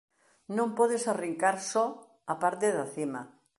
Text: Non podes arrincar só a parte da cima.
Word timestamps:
Non 0.57 0.69
podes 0.77 1.03
arrincar 1.13 1.55
só 1.71 1.85
a 2.33 2.35
parte 2.43 2.67
da 2.77 2.85
cima. 2.95 3.21